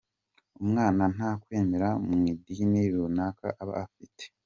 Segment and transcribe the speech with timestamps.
[0.61, 4.23] Umwana nta kwemera mu idini runaka aba afite.